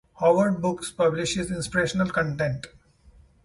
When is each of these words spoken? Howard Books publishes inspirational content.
Howard 0.19 0.63
Books 0.63 0.89
publishes 0.89 1.51
inspirational 1.51 2.09
content. 2.09 2.65